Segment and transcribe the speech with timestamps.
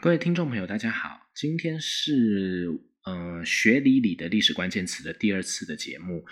[0.00, 2.68] 各位听众朋友，大家好，今天是
[3.04, 6.24] 呃学理理的历史关键词的第二次的节目。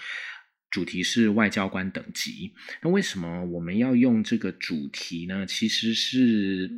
[0.75, 2.51] 主题是外交官等级。
[2.83, 5.47] 那为什么我们要用这个主题呢？
[5.47, 6.69] 其实是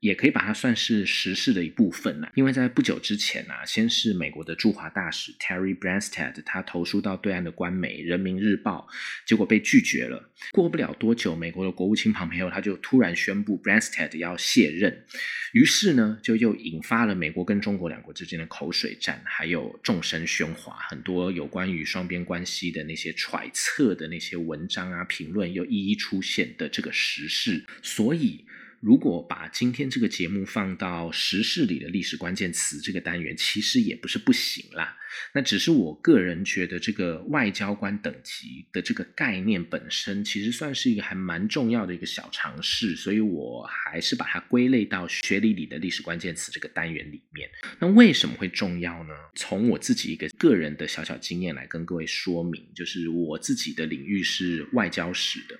[0.00, 2.28] 也可以把它算是时事的一部分呢。
[2.34, 8.88] 因为在不久之前啊，先是美国的驻华大使 Terry Branstad，他投书到对岸的官媒《人民日报》，
[9.28, 10.30] 结果被拒绝了。
[10.52, 15.04] 过不了多久，美国的国务卿庞培友他就突然宣布 Branstad 要卸任。
[15.52, 23.41] 于是呢，就又引发了美国跟中国两国之间的口水战，还有众声喧哗，很多有关于双边关系的那些传。
[23.42, 28.44] 揣测的那些文章啊、评论又一一出现的这个时事，所以
[28.82, 34.98] 如果把今天这个节目放到时事里的历史关键词这个单元，其实也不是不行啦。
[35.34, 47.48] 那只是我个人觉得，这个外交官等级的这个概念本身，其实算是一个还蛮重要的一个小尝试，所以我还是把它归类到学理里的历史关键词这个单元里面。
[47.78, 49.14] 那为什么会重要呢？
[49.36, 55.56] 从我自己一个个人的小小经验来跟各位说明，就是我自己的领域是外交史的。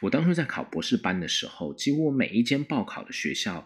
[0.00, 3.64] 我当初在考博士班的时候，几乎每一间报考的学校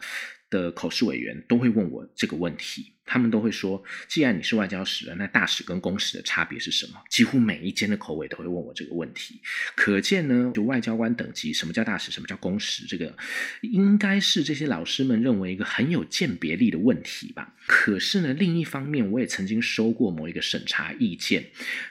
[0.51, 2.93] 的考试委员都会问我这个问题。
[3.05, 6.95] 他们都会说，既然你是外交使，那大使跟公使的差别是什么？
[7.11, 9.41] 几乎每一间的口尾都会问我这个问题。
[9.75, 13.15] 可见呢，就外交官等级，什么叫大使，什么叫公使，这个
[13.63, 17.53] 应该是这些老师们认为一个很有鉴别力的问题吧。
[17.67, 21.45] 可是呢，另一方面，我也曾经收过某一个审查意见，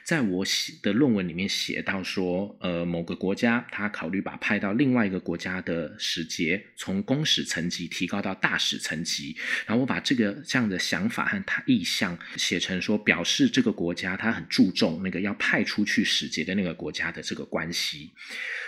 [0.04, 11.01] 在我写的论文里面写到说，呃，某个国家他考虑把派到另外一个国家的使节从公使层级提高到大使层级，然后我把这个这样的想。
[11.02, 18.12] 想法和他意向写成说，表示这个国家他很注重那个要派出去使节的那个国家的这个关系。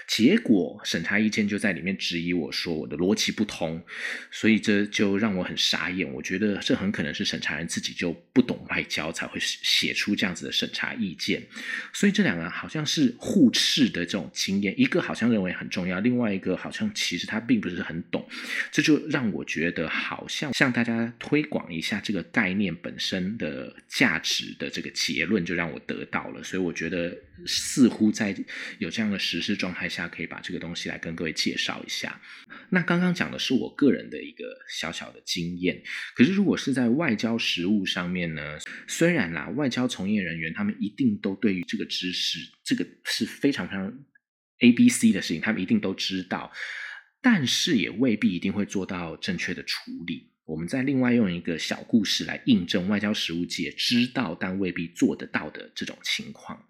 [0.07, 3.81] 结果审查意见就在里面质疑我说我的逻辑不通，
[4.31, 6.11] 所以这就让我很傻眼。
[6.11, 11.41] 我觉得这很可能是审查人自己就不懂外交才会写出这样子的审查意见。
[11.93, 18.27] 所以这两个好像是互斥的这种经验，一个好像认为很重要，另外一个好像其实他并不是很懂。
[18.71, 26.43] 这就让我觉得好像向大家推广一下这个概念本身的价值的这个结论，就让我得到了。
[26.43, 28.35] 所以我觉得似乎在
[28.79, 29.83] 有这样的实施状态。
[29.93, 32.19] 下可以把这个东西来跟各位介绍一下。
[32.69, 35.79] 那刚刚讲的是我个人的一个小小的经验，
[36.15, 38.57] 可是如果是在外交实务上面呢？
[38.87, 44.03] 虽然啦，外交从业人员他们一定都对于这个知识，这个是非常非常
[44.61, 46.51] A B C 的事情，他们一定都知道，
[47.21, 50.32] 但是也未必一定会做到正确的处理。
[50.45, 56.65] 我们再另外用一个小故事来印证外交实务界知道但未必做得到的这种情况。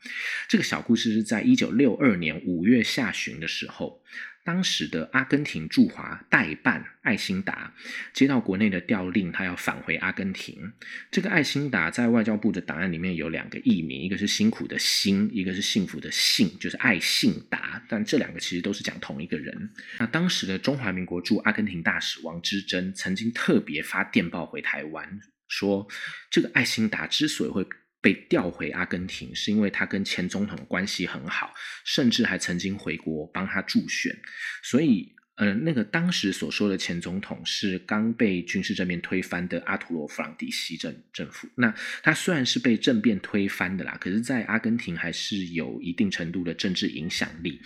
[0.48, 4.02] 这个小故事是在一九六二年五月下旬的时候。
[4.44, 7.74] 当时的阿根廷驻华代办艾辛达
[8.14, 10.74] 接到国内的调令，他要返回阿根廷。
[11.10, 17.82] 这个艾辛达在外交部的档案里面有两个译名，一个是辛苦的辛，一个是幸福的幸，就是艾信达。
[17.88, 19.72] 但这两个其实都是讲同一个人。
[20.00, 25.88] 那当时的中华民国驻阿根廷大使王之珍曾经特别发电报回台湾，说
[26.30, 27.66] 这个艾辛达之所以会。
[28.04, 31.54] 被调回阿根廷，是因为他跟前总统关系很好，
[31.86, 34.14] 甚至还曾经回国帮他助选。
[34.62, 41.48] 所以，呃，那个当时所说的前总统是刚被军事政变推翻的阿图罗·弗朗迪西政政府。
[41.56, 47.62] 那他虽然是被政变推翻的啦，可是，在阿根廷还是有一定程度的政治影响力。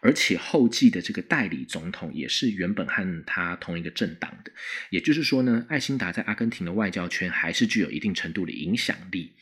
[0.00, 4.52] 而且后继的这个代理总统也是原本和他同一个政党的，
[4.90, 9.32] 也就是说呢，艾辛达在阿根廷的外交圈还是具有一定程度的影响力。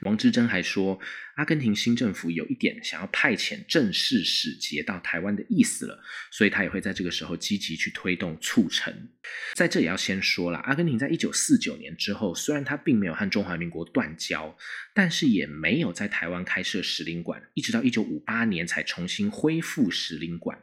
[0.00, 1.00] 王志珍还说。
[1.36, 9.10] 阿根廷新政府有一点想要派遣正式使节到台湾的意思了，所以他也会在这个时候积极去推动促成。
[9.52, 14.56] 在这也要先说了，阿根廷在一九四九年之后，虽然他并没有和中华民国断交，
[14.94, 20.58] 但是也没有在台湾开设使领馆，一直到一九五八年才重新恢复使领馆。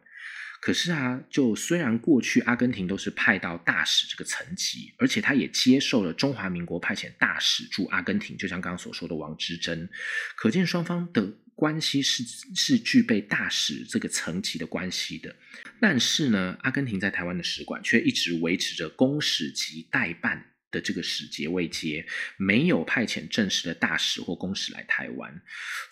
[0.66, 9.90] 可是啊，就虽然过去阿根廷都是派到大使这个层级，而且他也接受了中华民国派遣大使驻阿根廷，就像刚刚所说的王之珍，
[10.38, 12.24] 可见双方的关系是
[12.56, 15.36] 是具备大使这个层级的关系的。
[15.82, 20.53] 但是呢，阿根廷在台湾的使馆却一直维持着公使级代办。
[20.74, 22.06] 的这个使节未接，
[22.36, 25.42] 没有派遣正式的大使或公使来台湾。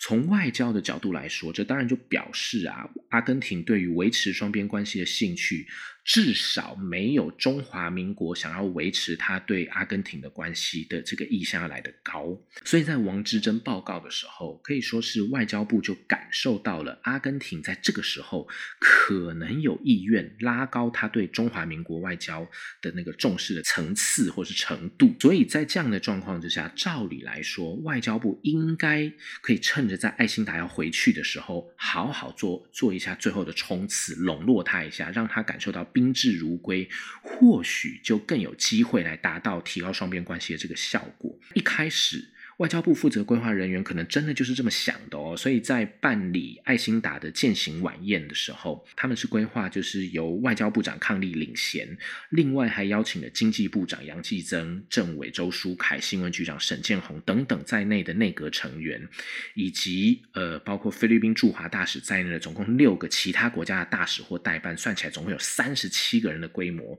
[0.00, 5.66] 从外交的角度来说，这当然就表示啊，阿根廷对于维持双边关系的兴趣
[6.04, 12.36] 至少没有中华民国想要维持他对阿根廷的关系的这个意向来的高。
[12.64, 18.48] 所以在王之珍报告的时候，可以说是外交部就感受到了阿根廷在这个时候
[18.80, 22.44] 可能有意愿拉高他对中华民国外交
[22.80, 25.14] 的那个重视的层次或是程度。
[25.20, 29.08] 所以在这样的状况之下，照理来说，外交部应该
[29.40, 35.88] 可以趁着在爱辛达要回去的时候，好好做做一下最后的冲刺，笼络他一下，让他感受到。
[35.92, 36.88] 宾至如归，
[37.22, 41.38] 或许就更有机会来达到提高双边关系的这个效果。
[41.54, 42.28] 一开始。
[42.62, 51.98] 外交部负责规划人员可能真的就是这么想的哦，所以在办理爱辛达的践行晚宴的时候，他们是规划就是由外交部长伉俪领衔，
[52.30, 59.08] 另外还邀请了经济部长杨继增、政委周书凯、新闻局长沈建宏等等在内的内阁成员，
[59.54, 66.96] 以及呃包括菲律宾驻华大使在内的总共六个其他国家的大使或代办，算起来总共有三十七个人的规模，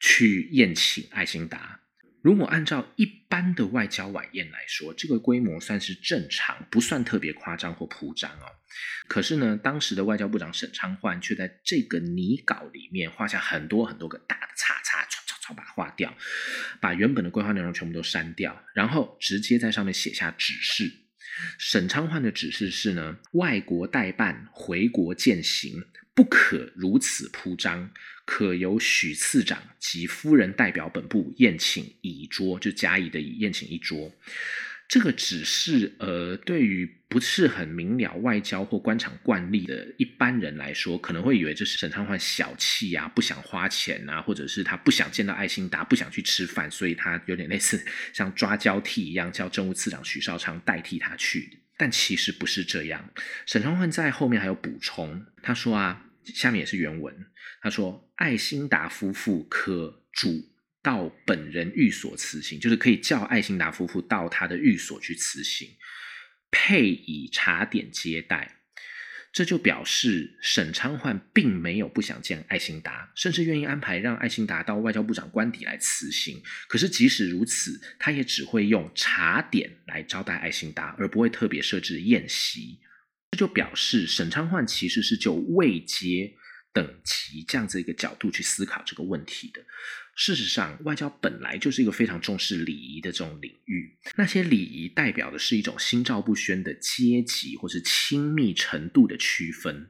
[0.00, 1.85] 去宴请爱辛达。
[2.22, 8.46] 如果按照一般的外交晚宴来说，这个规模算是正常，不算特别夸张或铺张哦。
[9.06, 16.16] 可是呢，当时的外交部长沈昌焕却在这个拟稿里面画下很多很多个大的叉叉，唰唰唰把它划掉，
[16.80, 20.92] 把原本的规划内容全部都删掉，然后直接在上面写下指示。
[21.58, 25.84] 沈昌焕的指示是呢，外国代办回国践行。
[26.14, 27.90] 不可如此铺张，
[28.26, 34.12] 可由许次长及夫人代表本部宴请一桌，就甲乙的宴请一桌。
[34.88, 51.62] 这个只是呃，对于不是很明了外交或官场惯例的一般人来说，可能会以为这是沈昌焕小气啊，不想花钱啊，或者是他不想见到爱心达，不想去吃饭，所以他有点类似 像抓交替一样，叫政务次长许绍昌代替他去。
[51.76, 53.10] 但其实不是这样。
[53.44, 56.02] 沈昌焕在后面还有补充，他说啊。
[56.34, 57.14] 下面也是原文，
[57.66, 60.48] 他说：“爱辛达夫妇可主
[60.80, 65.68] 到本人寓所辞行，就是可以叫爱辛达夫妇到他的寓所去辞行，
[66.48, 68.60] 配以茶点接待。”
[69.34, 76.40] 这就表示沈昌焕并没有不想见爱辛达，甚至愿意安排让爱辛达到外交部长官邸来辞行。
[76.68, 82.78] 可是即使如此，他也只会用茶点来招待爱辛达，而不会特别设置宴席。
[83.32, 86.32] 这就表示沈昌焕其实是就未接
[86.76, 89.64] 等级这样子一个角度去思考这个问题的。
[90.14, 93.96] 事实上，外交本来就是一个非常重视礼仪的这种领域。
[94.16, 99.88] 那些礼仪代表的是一种心照不宣的阶级或是亲密程度的区分。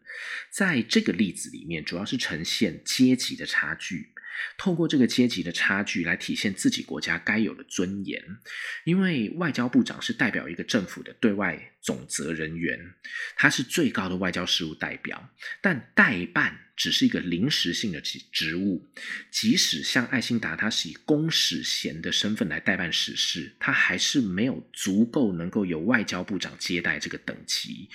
[0.53, 4.13] 在这个例子里面，主要是呈现阶级的差距。
[4.59, 8.23] 透过这个阶级的差距来体现自己国家该有的尊严，
[8.85, 12.79] 因为外交部长是代表一个政府的对外总责人员，
[13.35, 15.31] 他是最高的外交事务代表，
[15.63, 18.89] 但代办只是一个临时性的职职务。
[19.31, 27.89] 即使像艾辛达，他是以公使衔的身份来代办使事，他还是没有足够能够由外交部长接待这个等级。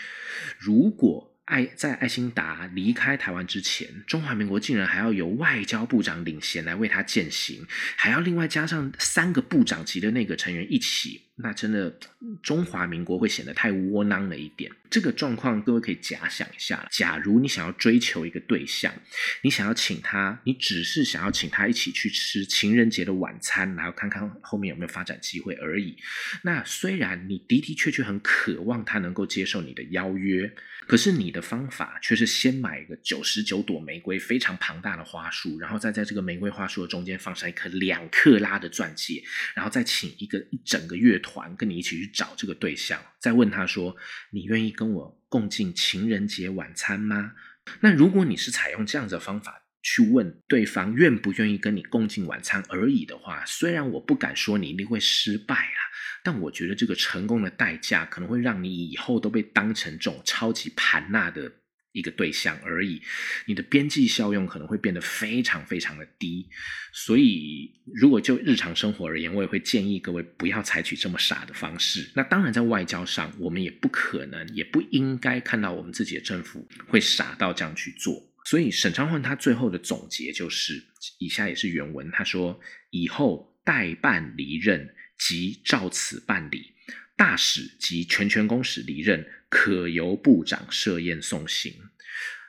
[0.57, 7.65] 如果爱在爱辛达离开台湾之前，中华民国竟然还要由外交部长领衔来为他践行，
[7.97, 11.21] 还要另外加上三个部长级的那个成员一起。
[11.35, 11.97] 那真的
[12.43, 14.71] 中华民国会显得太窝囊了一点。
[14.89, 18.93] 这个状况，各位可以假想一下：假如你想要追求一个对象，
[19.41, 25.95] 你想要请他，你只是想要请他一起去吃情人节的晚餐，然后看看后面有没有发展机会而已。
[26.43, 30.53] 那虽然你的的确确很渴望他能够接受你的邀约，
[30.85, 39.23] 可是你的方法却是先买一个九十九朵玫瑰非常庞大的花束，然后再在这个玫瑰花束的中间放上一颗两克拉的钻戒，
[39.55, 41.55] 然后再请一个一整个乐团。
[41.55, 43.95] 跟你一起去找这个对象，再问他说
[44.31, 47.33] ：“你愿意跟我共进情人节晚餐吗？”
[47.81, 55.79] 那如果你是采用这样的方法去问对方愿不愿意跟你共进晚餐而已的话，虽然我不敢说你一定会失败啊，
[56.23, 61.51] 但我觉得这个成功的代价可能会让你以后都被当成这种超级盘纳的。
[61.91, 63.01] 一个对象而已，
[63.45, 66.47] 你的边际效用可能会变得非常非常的低，
[66.93, 72.09] 所以如果就日常生活而言，我也会建议各位不要采取这么傻的方式。
[72.15, 78.31] 那当然，在外交上，我们也不可能，也不应该看到我们自己的政府会傻到这样去做。
[78.45, 80.83] 所以，沈昌焕他最后的总结就是，
[81.19, 86.73] 以下也是原文，他说：“以后代办离任即照此办理，
[87.21, 91.73] 大使及全权公使离任。”可由部长设宴送行。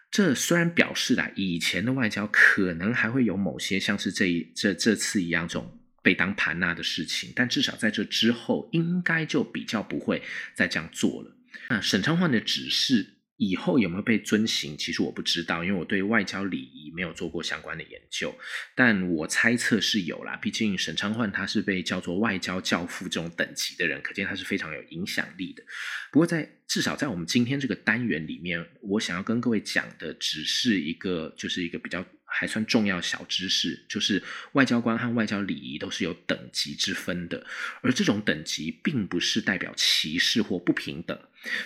[0.08, 10.22] 这虽然表示啦，以前的外交可能还会有某些像是这一这这次一样这种被当盘纳的事情，但至少在这之后，应该就比较不会
[10.54, 11.36] 再这样做了。
[11.70, 13.14] 那沈昌焕的指示。
[13.44, 18.32] 以后有没有被遵行，其实我不知道，因为我对外交礼仪没有做过相关的研究。
[18.76, 25.62] 但我猜测是有啦，毕竟沈昌焕他是被叫做外交教父这种等级的人，可见他是非常有影响力的。
[26.12, 32.04] 不过在至少在我们今天这个单元里面，我想要跟各位讲的只是一个，就是一个比较。
[32.34, 34.22] 还算重要小知识，就是
[34.52, 37.46] 外交官和外交礼仪都是有等级之分的，
[37.82, 41.20] 而这种等级并不是代表歧视或不平等，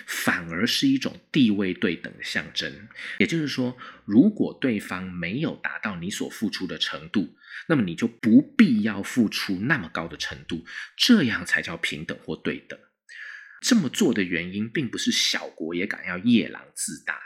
[0.05, 2.87] 反而是一种地位对等的象征。
[3.19, 7.35] 也就是说，如果对方没有达到你所付出的程度，
[7.67, 10.65] 那么你就不必要付出那么高的程度，
[10.95, 12.79] 这样才叫平等或对等。
[13.61, 17.21] 这么做的原因，并不是小国也敢要夜郎自大。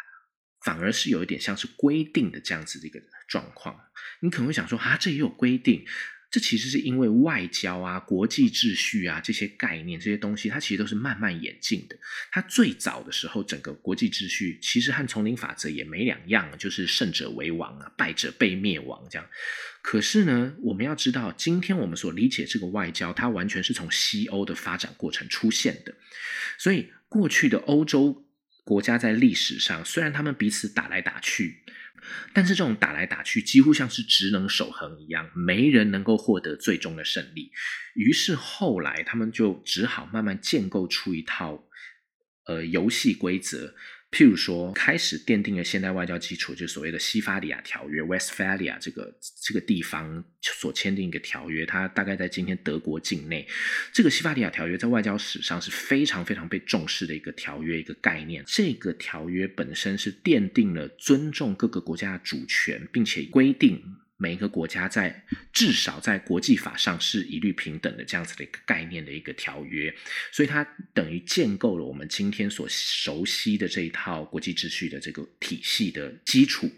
[0.64, 3.80] 反而是有一点像是规定的这样子的一个状况，
[4.20, 5.84] 你可能会想说啊，这也有规定，
[6.32, 11.98] 这其实是因为外交啊、国际秩序啊这些概念、这些东西，它其实都是慢慢演进的。
[12.32, 19.28] 它最早的时候，整个国际秩序其实和丛林法则也没两样，就是胜者为王啊，败者被灭亡这样。
[19.82, 25.94] 可是呢，我们要知道，今天我们所理解这个外交，它完全是从西欧的发展过程出现的，
[26.58, 28.26] 所以过去的欧洲。
[28.64, 31.64] 国家在历史上虽然他们彼此打来打去，
[32.34, 37.52] 但是这种打来打去几乎像是职能守恒一样，没人能够获得最终的胜利。
[37.96, 41.64] 于是后来他们就只好慢慢建构出一套
[42.46, 43.76] 呃游戏规则。
[44.12, 53.48] 譬如说，开始奠定了现代外交基础，就所谓的西法里亚条约 （Westphalia） 这个这个地方所签订一个条约，它大概在今天德国境内。
[53.94, 58.44] 这个西法里亚条约在外交史上是非常非常被重视的一个条约，一个概念。
[58.46, 63.82] 这个条约本身是奠定了尊重各个国家的主权，并且规定。
[64.22, 69.92] 每一个国家在至少在国际法上是一律平等的这样子的一个概念的一个条约，
[70.32, 70.64] 所以它
[70.94, 76.70] 等于建构了我们今天所熟悉的这一套国际秩序的这个体系的基础。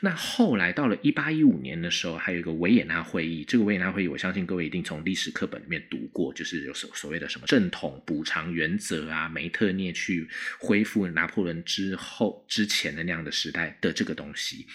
[0.00, 3.44] 那后来到了一八一五年的时候，还有一个维也纳会议。
[3.44, 14.66] 这个维也纳会议，我相信各位一定从历史课本里面读过，就是有所所谓的什么正统补偿原则啊，梅特涅去恢复拿破仑之后之前的那样的时代的这个东西。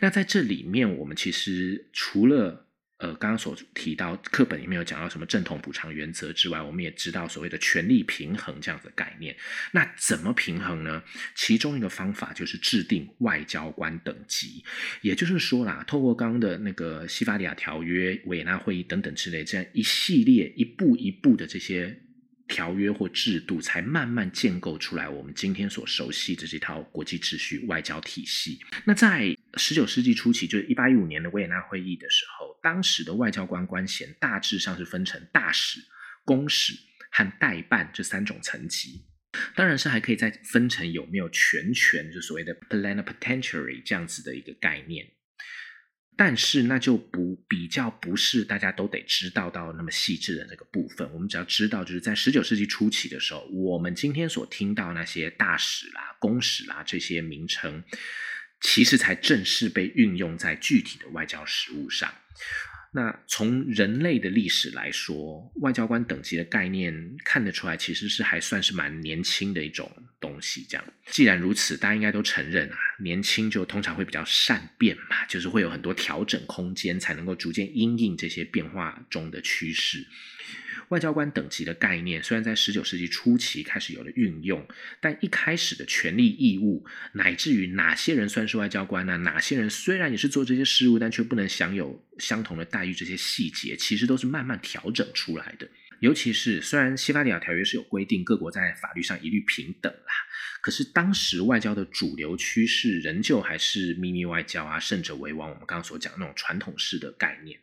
[0.00, 2.66] 那在这里面，我们其实除了
[3.00, 9.34] 呃，刚刚所提到课本里面有讲到什么正统补偿原则之外，我们也知道所谓的权力平衡这样子的概念。
[9.72, 11.02] 那怎么平衡呢？
[11.34, 14.62] 其中一个方法就是制定外交官等级，
[15.00, 22.02] 也就是说啦，透过刚刚的那个西法利亚条约、维也纳会议等等之类这样一系列一步一步的这些。
[22.50, 28.58] 条约或制度才慢慢建构出来，我们今天所熟悉的这套国际秩序外交体系。
[28.84, 35.80] 那在十九世纪初期，就是一八一五年的维也纳会议的时候，当时的外交官官衔大致上是分成大使、
[36.24, 36.74] 公使
[37.12, 39.06] 和代办这三种层级。
[39.54, 45.06] 当然是还可以再分成有没有全权，就所谓的 plenipotentiary 这样子的一个概念。
[46.16, 51.10] 但是那就不比较不是大家都得知道到那么细致的那个部分。
[51.14, 57.82] 我们只要知道，就是在十九世纪初期的时候，我们今天所听到那些大使啦、公使啦这些名称，
[58.60, 62.12] 其实才正式被运用在具体的外交实务上。
[62.92, 70.66] 那从人类的历史来说，外交官等级的概念看得出来，其实是还算是蛮年轻的一种东西。
[70.68, 80.04] 这样，既然如此，大家应该都承认啊，年轻就通常会比较善变嘛，就是会有很多调整空间，才能够逐渐因应这些变化中的趋势。
[80.90, 84.66] 外交官等级的概念虽然在十九世纪初期开始有了运用，
[85.00, 89.16] 但一开始的权利义务，乃至于哪些人算是外交官呢？
[89.18, 95.68] 哪些人虽然也是做这些事务，但却不能享有相同的待遇，这些细节其实都是慢慢调整出来的。
[96.00, 100.12] 尤其是虽然西法里亚条约是有规定各国在法律上一律平等啦，
[100.60, 105.48] 可是当时外交的主流趋势仍旧还是秘密外交啊，胜者为王。
[105.48, 107.58] 我们刚刚所讲那种传统式的概念。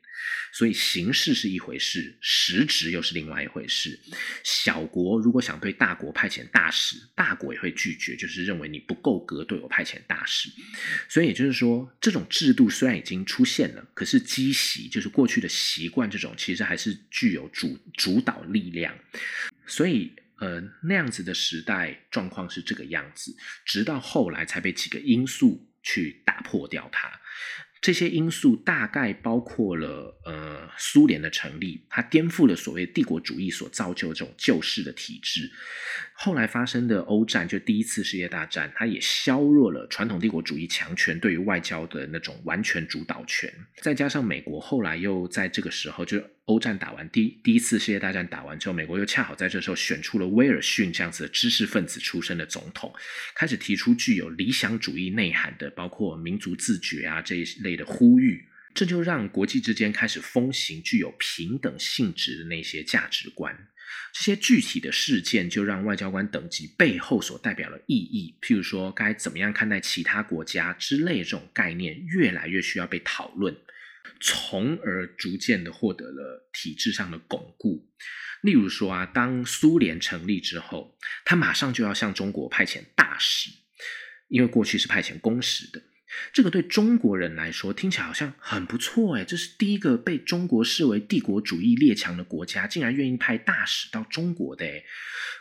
[0.52, 4.00] 所以形式是一回事，实质又是另外一回事。
[4.44, 10.50] 小国如果想对大国派遣大使，大国也会拒绝，就是认为你不够格对我派遣大使。
[11.08, 18.98] 所以也就是说，这种制度虽然已经出现了，可是积习就是过去的习惯，这种其实还是具有主主导力量。
[19.68, 27.12] 所以，呃，那样子的时代状况是这个样子，直到后来才被几个因素去打破掉它。
[27.80, 35.52] 这些因素大概包括了，呃，苏联的成立，它颠覆了所谓帝国主义所造就的这种旧式的体制。
[36.20, 43.54] 后来发生的欧战，就第一次世界大战，它也削弱了传统帝国主义强权对于外交的那种完全主导权。
[43.84, 52.92] 再加上美国后来又在这个时候，就欧战打完第第一次世界大战打完之后，美国又恰好在这时候选出了威尔逊这样子的知识分子出身的总统，
[53.36, 58.44] 开始提出具有理想主义内涵的，包括民族自觉啊这一类的呼吁。
[58.74, 63.56] 这就让国际之间开始风行具有平等性质的那些价值观。
[64.14, 73.56] 这些具体的事件就让外交官等级背后所代表的意义，譬如说该怎么样看待其他国家之类这种概念，越来越需要被讨论，
[74.20, 77.90] 从而逐渐的获得了体制上的巩固。
[78.42, 83.50] 例如说啊，当苏联成立之后，他马上就要向中国派遣大使，
[84.28, 85.82] 因为过去是派遣公使的。
[86.32, 94.86] 这个对中国人来说听起来好像很不错哎，这是第一个被中国视为帝国主义列强的国家，竟然愿意派大使到中国的诶。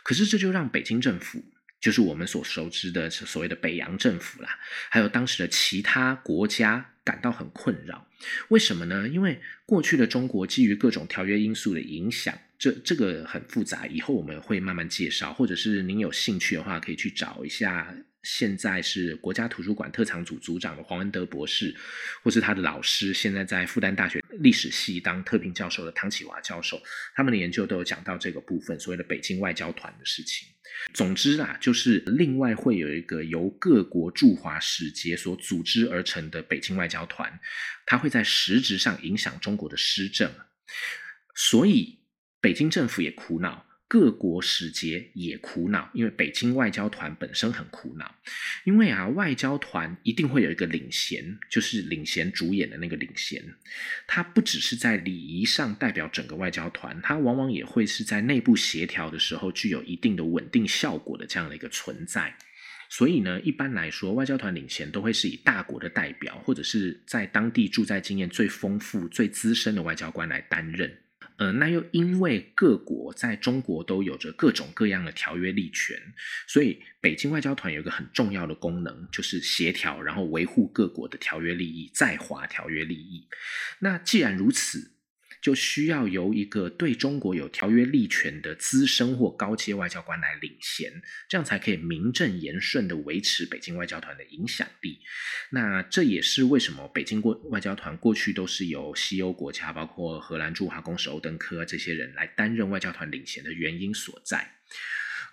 [0.03, 1.43] 可是这就让北京政府，
[1.79, 4.59] 就是我们所熟知的所谓的北洋政府啦，
[4.89, 8.07] 还有当时的其他国家感到很困扰。
[8.49, 9.07] 为什么呢？
[9.07, 17.95] 因为过去的中国基于各种条约因素的影响，这这个很复杂，以后我们会慢慢介绍，或者是您有兴趣的话，可以去找一下。
[18.29, 21.73] 现在是国家图书馆特藏组组长的黄文德博士，
[22.21, 26.77] 或是他的老师，现在在复旦大学历史系当特聘教授的汤启华教授，
[27.15, 30.45] 他们的研究都有讲到这个部分，所谓的北京外交团的事情。
[30.93, 37.39] 总之啊，就是另外会有一个由各国驻华使节所组织而成的北京外交团，
[37.85, 40.29] 它会在实质上影响中国的施政，
[41.33, 41.99] 所以
[42.41, 43.66] 北京政府也苦恼。
[43.89, 48.15] 各国使节也苦恼，因为北京外交团本身很苦恼，
[48.65, 53.41] 因为啊，外交团一定会有一个领衔，就是领衔主演的那个领衔，
[54.05, 62.35] 他不只是在礼仪上代表整个外交团，他往往也会是在内部协调的时候具有一定的稳定效果的这样的一个存在。
[62.89, 70.97] 所以呢，一般来说，外交团领衔都会是以大国的代表，或者是在当地驻在经验最丰富、最资深的外交官来担任。
[71.37, 75.95] 呃，那又因为各国在中国都有着各种各样的条约利权，
[76.47, 83.27] 所以北京外交团有一个很重要的功能，就是协调，然后维护各国的条约利益，在华条约利益。
[83.79, 84.96] 那既然如此。
[85.41, 90.91] 就需要由一个对中国有条约利权的资深或高阶外交官来领衔，
[91.29, 94.99] 这样才可以名正言顺的维持北京外交团的影响力。
[95.51, 104.55] 那这也是为什么北京过外交团过去都是由西欧国家，包括荷兰驻华公使欧登科这些人来担任外交团领衔的原因所在。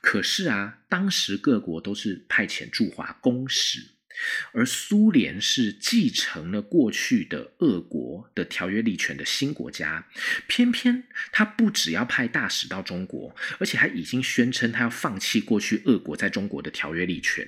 [0.00, 3.80] 可是啊，当时各国都是派遣驻华公使。
[4.52, 10.06] 而苏联是继承了过去的俄国的条约利权的新国家，
[10.46, 17.46] 偏偏他不只要派大使到中国，而且还已经宣称他要放弃过去俄国在中国的条约利权，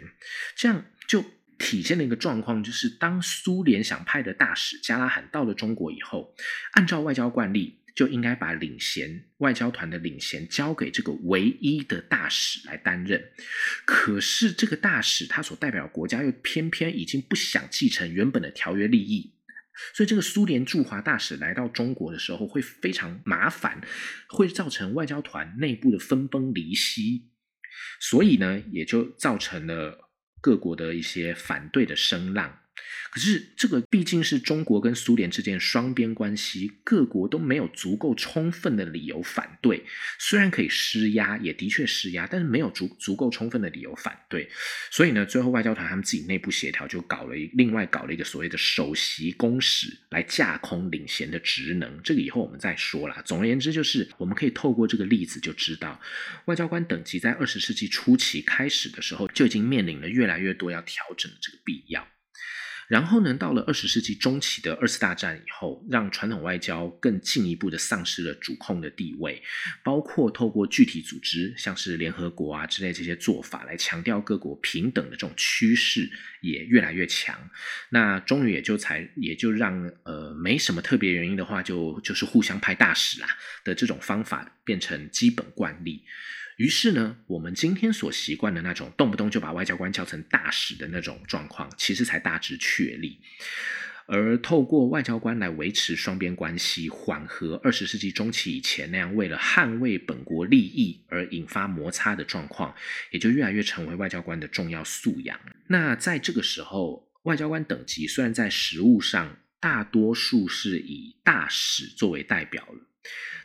[0.54, 1.24] 这样就
[1.58, 6.34] 体现了一个状况，就是当苏联想派的大使加拉罕到了中国以后，
[6.72, 7.80] 按照外交惯例。
[7.96, 13.32] 就应该把领衔外交团的领衔交给这个唯一的大使来担任。
[13.86, 19.34] 可是这个大使他所代表国家又偏偏已经不想继承原本的条约利益，
[19.94, 23.80] 所以这个苏联驻华大使来到中国的时候会非常麻烦，
[24.28, 27.30] 会造成外交团内部的分崩离析。
[27.98, 30.10] 所以呢，也就造成了
[30.42, 32.60] 各国的一些反对的声浪。
[33.10, 39.84] 可是，这个毕竟是中国跟苏联之间双边关系，各国都没有足够充分的理由反对。
[40.18, 44.48] 虽然可以施压，也的确施压，但是没有足足够充分的理由反对。
[44.90, 52.00] 所以呢，最后外交团他们自己内部协调，就搞了一另外搞了一个所谓的首席公使来架空领衔的职能。
[52.02, 53.22] 这个以后我们再说啦。
[53.24, 55.98] 总而言之，就是我们可以透过这个例子就知道，
[56.44, 62.06] 外交官等级在二十世纪初期开始的时候，就已经面临了越来越多要调整的这个必要。
[62.88, 69.42] 然后呢，到了二十世纪中期的二次大战以后，让传统外交更进一步的丧失了主控的地位，
[69.82, 76.08] 包括透过具体组织，像是联合国啊之类这些做法来强调各国平等的这种趋势
[76.42, 77.36] 也越来越强。
[77.90, 83.28] 那终于也就才也就让呃没什么特别原因的话，就就是互相派大使啦
[83.64, 86.04] 的这种方法变成基本惯例。
[86.56, 93.20] 于是呢，我们今天所习惯的那种动不动就把外交官叫成大使的那种状况，其实才大致确立。
[94.08, 102.74] 而透过外交官来维持双边关系，缓和二十世纪中期以前那样为了捍卫本国利益而引发摩擦的状况，
[103.10, 105.38] 也就越来越成为外交官的重要素养。
[105.66, 112.86] 那在这个时候，外交官等级虽然在实务上大多数是以大使作为代表了，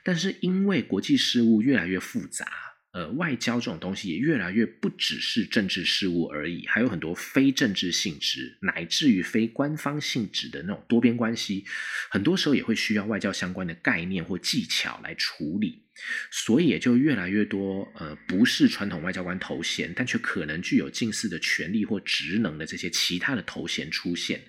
[0.03, 2.45] 但是因为国际事务越来越复杂。
[2.93, 11.63] 呃，外交这种东西也越来越不只是政治事务而已，还有很多非政治性质，乃至于非官方性质的那种多边关系，
[12.09, 15.83] 很多时候也会需要外交相关的概念或技巧来处理。
[16.29, 24.41] 所以也就越来越多，呃，不是传统外交官头衔，但却可能具有近似的权利或职能的这些其他的头衔出现。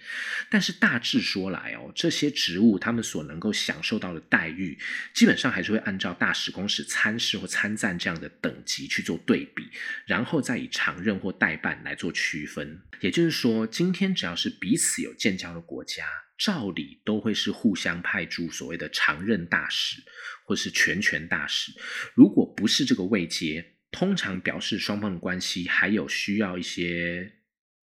[0.51, 4.79] 但是大致说来哦，这些职务他们所能够享受到的待遇，
[5.15, 9.69] 基本上还是会按照大使、公使、参事或参赞这样的等级去做对比，
[10.07, 12.81] 然后再以常任或代办来做区分。
[13.01, 16.05] 也就是说，今天只要是彼此有建交的国家。
[16.43, 20.03] 照理都会是互相派驻所谓的常任大使，
[20.45, 21.73] 或是全权大使。
[22.15, 27.35] 如果不是这个位阶，通常表示双方的关系还有需要一些，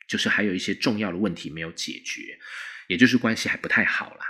[0.07, 2.39] 就是还有一些重要的问题没有解决，
[2.87, 4.25] 也就是关系还不太好啦。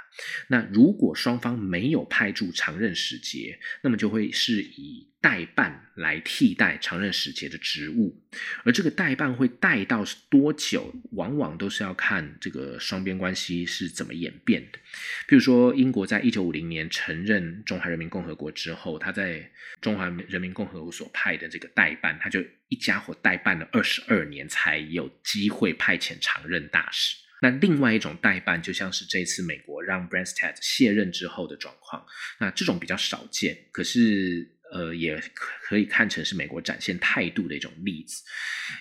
[0.48, 8.14] 那如果双方没有派驻常任使节，那么就会是以代办来替代常任使节的职务，
[8.62, 14.78] 而这个代办会带到多久，往往都是要看这个双边关系是怎么演变的。
[15.26, 27.16] 比如说，英国在一九五零年承认中华人民共和国之后，他在中华人民共和国所派的这个代办，他就一家伙代办了二十二年，才有机会派遣常任大使。
[27.40, 32.04] 那另外一种代办，就像是这次美国让 b r a n s t e d 卸任之后的状况，
[32.40, 38.22] 那这种比较少见，可是呃，也可以看成是美国展现态度的一种例子。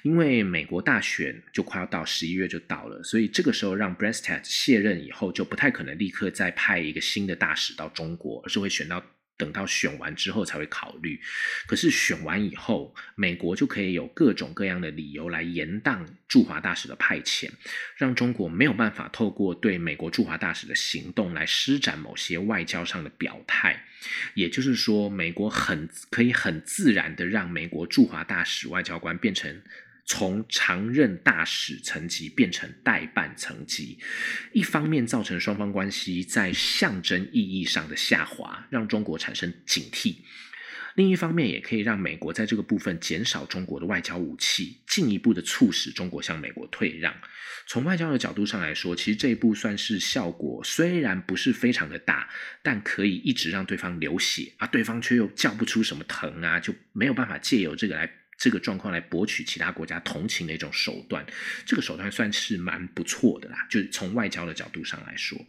[0.02, 9.04] 因为美国大选就快要到十一月就到了，所以这个时候让 b r a n s t e d 卸任以后，就不太可能立刻再派一个新的大使到中国，而是会选到。
[9.38, 11.20] 等到选完之后才会考虑，
[11.68, 17.50] 可是选完以后，美国就可以有各种各样的理由来延宕驻华大使的派遣，
[17.98, 23.86] 让中国没有办法透过对美国驻华大使的行动来施展某些外交上的表态。
[24.34, 29.62] 也就是说，美国很可以很自然的让美国驻华大使外交官变成。
[30.06, 33.98] 从常任大使层级变成代办层级，
[34.52, 40.18] 一方面造成双方关系在象征意义上的下滑，让中国产生警惕；
[40.96, 47.16] 另一方面，也可以让美国在这个部分减少中国的外交武器，进一步的促使中国向美国退让。
[47.66, 52.30] 从外交的角度上来说，其实这一步算是效果虽然不是非常的大，
[52.62, 58.12] 但可以一直让对方流血啊，对方却又叫不出什么疼啊，就没有办法借由这个来。
[58.44, 61.26] 这个状况来博取其他国家同情的一种手段，
[61.66, 63.66] 这个手段算是蛮不错的啦。
[63.70, 65.40] 就是从外交的角度上来说，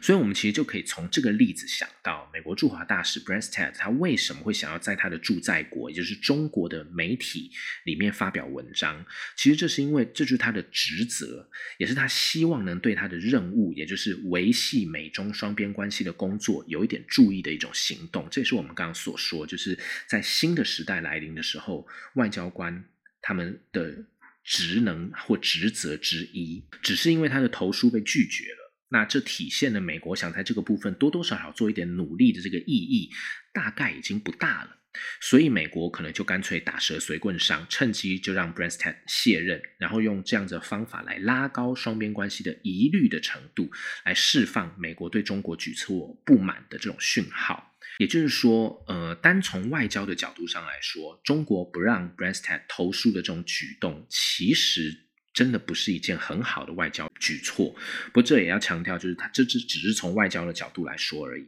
[0.00, 7.52] 所以我们其实就可以从这个例子想到，美国驻华大使 b r a n s t e d 他为什么会想要在他的驻在国，也就是中国的媒体
[7.84, 9.06] 里面发表文章？
[9.36, 18.26] 其实这是因为这就是他的职责，也是他希望能对他的任务，也就是维系美中双边关系的工作有一点注意的一种行动。
[18.32, 19.78] 这也是我们刚刚所说，就是
[20.08, 22.84] 在新的时代来临的时候，外交官
[23.20, 24.06] 他们的
[24.42, 33.10] 职能或职责之一，只是因为他的投书被拒绝了，那这体现了美国想在这个部分多多少少做一点努力的这个意义，
[33.52, 34.78] 大概已经不大了。
[35.22, 43.70] 所以美国可能就干脆打蛇随棍上，趁机就让 b r a n s t e d 卸任，然后用这样的方法来拉高双边关系的疑虑的程度，
[44.04, 47.71] 来释放美国对中国举措不满的这种讯号。
[47.98, 54.92] 也就是说，呃，单从外交的角度上来说，中国不让 b r a n s t a d 投诉的这种举动，其实
[55.32, 57.74] 真的不是一件很好的外交举措。
[58.06, 61.46] 不过这也要强调，就是它这只只是从外交的角度来说而已。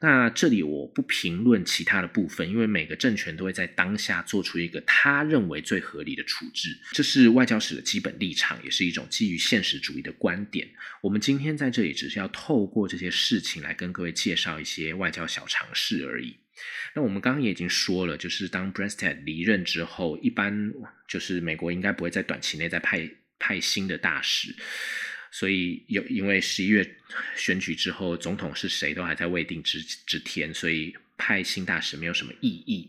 [0.00, 10.68] 那这里我不评论其他的部分，因为每个政权都会在当下做出一个他认为最合理的处置，这是外交史的基本立场，也是一种基于现实主义的观点。
[11.00, 16.36] 我们今天在这里只是要透过这些事情来跟各位介绍一些外交小常识而已。
[16.94, 20.72] 那我们刚刚也已经说了，就是当 b r e s t e d 离任之后，一般
[21.08, 24.54] 就是美国应该不会在短期内再派派新的大使。
[25.34, 26.88] 所以有因为十一月
[27.34, 32.88] 选举之后，总统是谁都还在未定之之天，所以派新大使没有什么意义。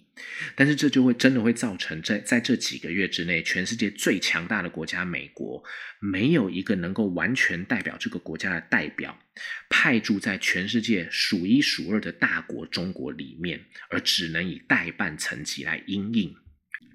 [0.56, 5.64] 但是这就会真的会造成在在这几个月之内，全世界最强大的国家美国
[6.00, 9.20] 没有一个能够完全代表这个国家的代表
[9.68, 16.36] 派驻在全世界数一数二的大国中国里面，而只能以代办层级来应应。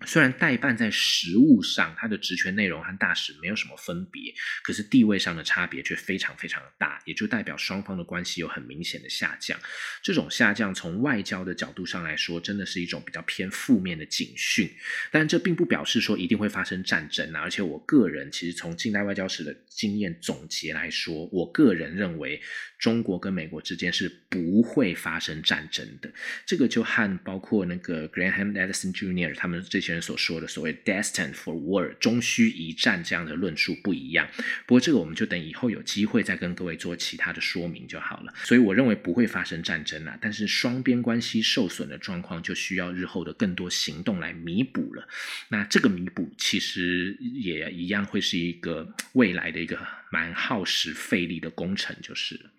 [0.06, 4.32] 虽然代办在实务上，它的职权内容和大使没有什么分别，
[4.62, 9.58] 可是地位上的差别却非常非常的大，也就代表双方的关系有很明显的下降。
[10.02, 14.70] 这种下降从外交的角度上来说，真的是一种比较偏负面的警讯。
[15.10, 17.40] 但这并不表示说一定会发生战争啊！
[17.42, 22.40] 而且我个人其实从近代外交史的经验总结来说，我个人认为
[22.78, 26.10] 中国跟美国之间是不会发生战争的。
[26.46, 29.36] 这个就和包括那个 Graham Edison Jr.
[29.36, 29.89] 他们这些。
[29.90, 34.28] 人所说的所谓 “destined for war” 终须一战这样的论述不一样，
[34.66, 38.32] 不过这个我们就等以后有机会再跟各位做其他的说明就好了。
[38.44, 45.08] 所以我认为不会发生战争啊，但是双边关系受损的状况就需要日后的更多行动来弥补了。
[45.48, 49.78] 那这个弥补其实也一样会是一个未来的一个
[50.10, 52.50] 蛮耗时费力的工程，就是了。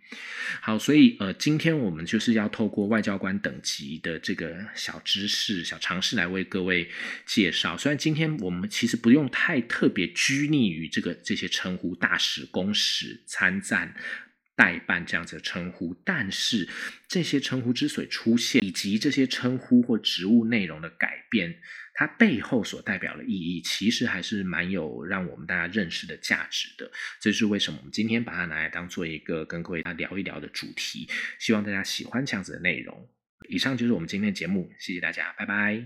[0.62, 6.90] 好，所以呃，今天我们就是要透过外交官等级的这个小知识、小常识来为各位
[7.26, 7.78] 介绍。
[7.78, 13.96] 虽然今天我们其实不用太特别拘泥于这个这些称呼，大使、公使、参赞。
[14.54, 16.68] 代办这样子的称呼，但是
[17.08, 21.56] 这些称呼之所以出现，以及这些称呼或职务内容的改变，
[22.02, 26.92] 它背后所代表的意义，其实还是蛮有让我们大家认识的价值的。
[27.20, 31.08] 这是为什么我们今天把它拿来当做一个跟各位来聊一聊的主题。
[31.38, 33.08] 希望大家喜欢这样子的内容。
[33.50, 35.86] 以上就是我们今天的节目，谢谢大家，拜拜。